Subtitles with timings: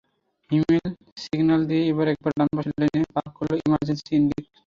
[0.51, 0.89] হিমেল
[1.23, 4.57] signal দিয়ে একেবারে ডান পাশের লেনে পার্ক করল ইমার্জেন্সি ইন্ডিকেটরসহ।